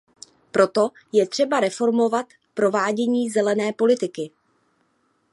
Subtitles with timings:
[0.51, 4.31] Proto je třeba reformovat provádění zelené politiky.